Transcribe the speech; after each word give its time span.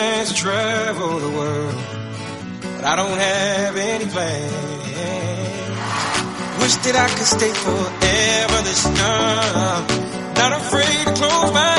chance 0.00 0.32
to 0.32 0.34
travel 0.34 1.18
the 1.18 1.30
world, 1.38 1.74
but 2.76 2.84
I 2.84 2.96
don't 2.96 3.18
have 3.18 3.76
any 3.76 4.06
plans. 4.06 4.80
Wish 6.60 6.76
that 6.84 6.96
I 7.06 7.08
could 7.16 7.30
stay 7.38 7.52
forever 7.66 8.58
this 8.68 8.82
time. 8.84 9.84
not 10.40 10.52
afraid 10.60 11.04
to 11.06 11.12
close 11.20 11.52
my 11.52 11.69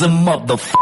as 0.00 0.06
a 0.06 0.08
motherfucker. 0.08 0.79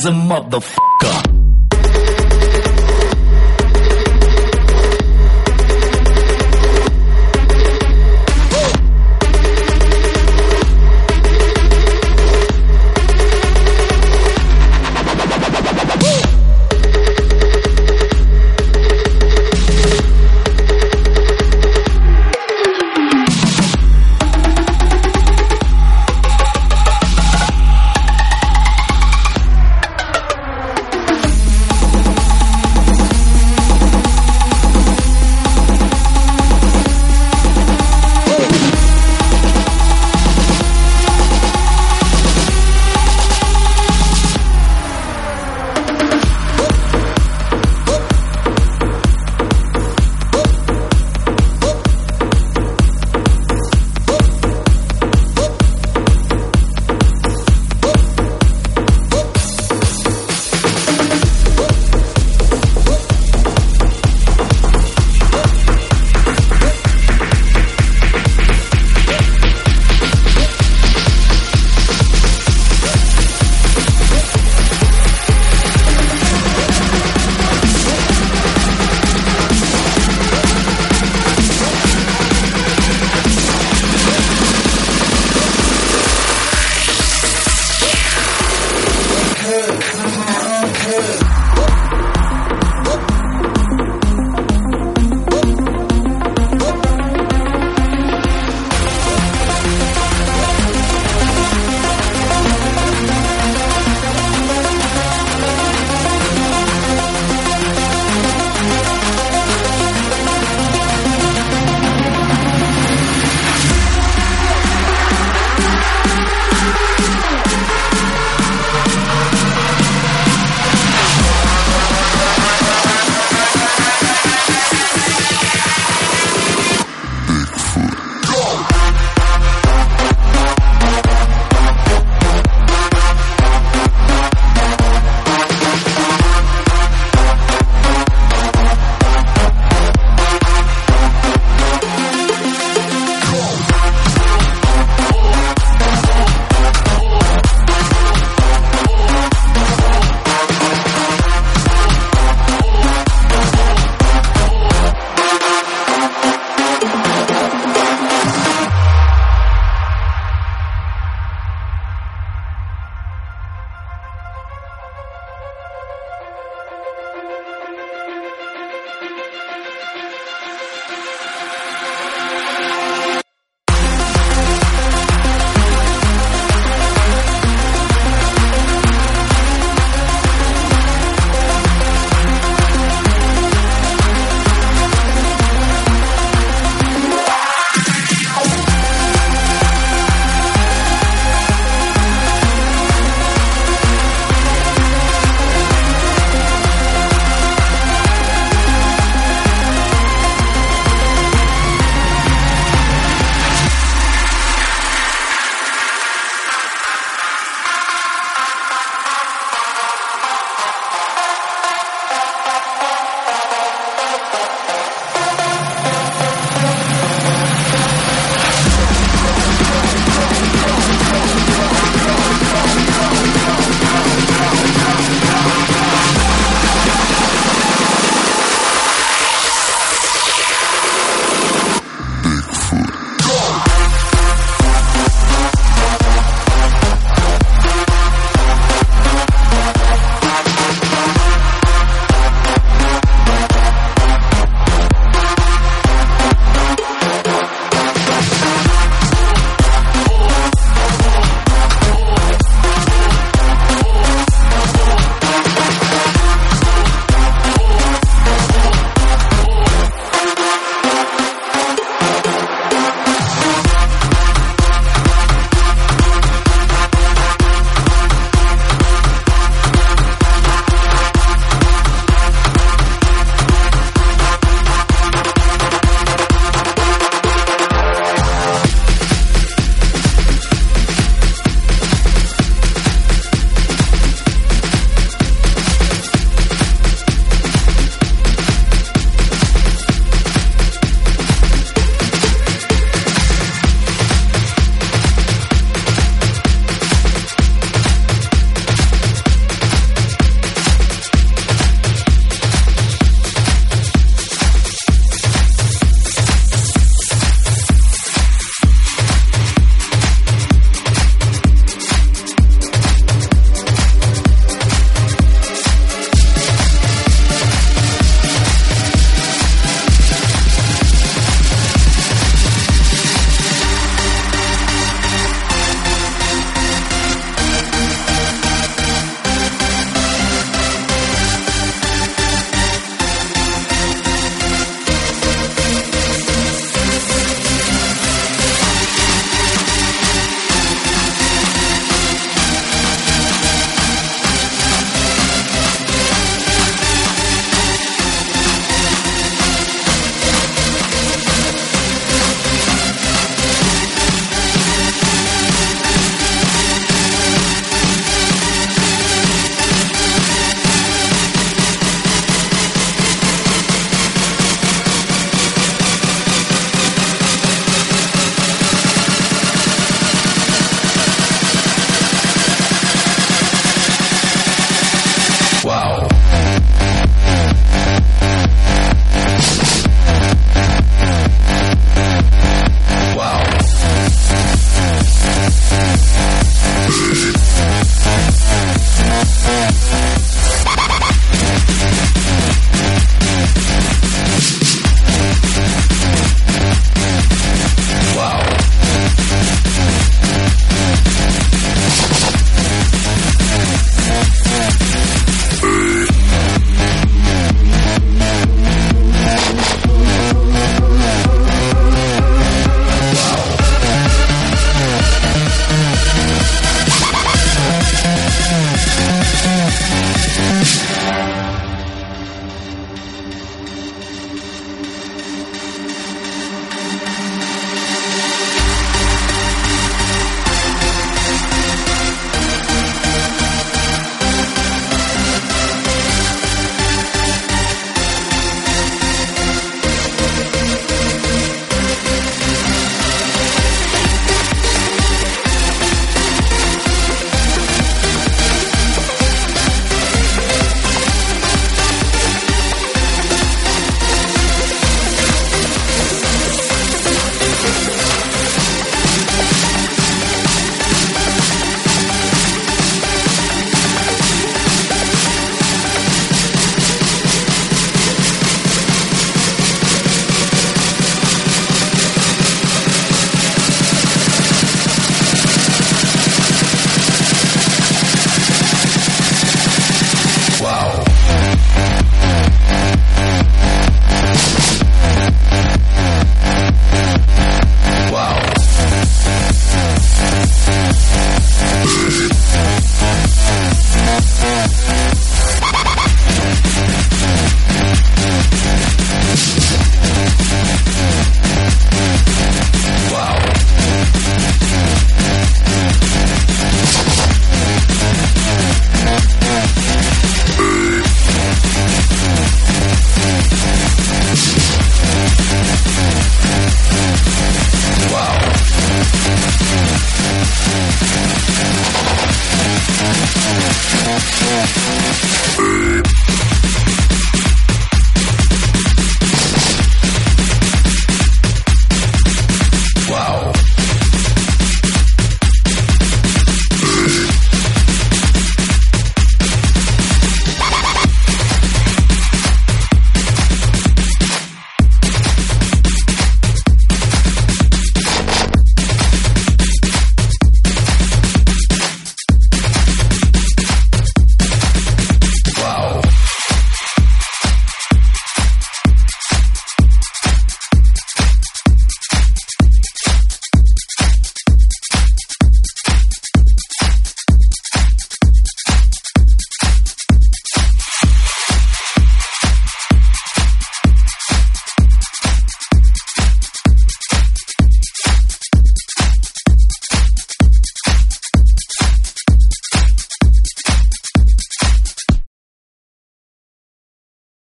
As 0.00 0.06
a 0.06 0.10
motherfucker. 0.12 0.89